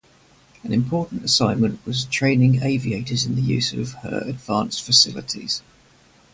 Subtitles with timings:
[0.63, 5.61] An important assignment was training aviators in the use of her advanced facilities.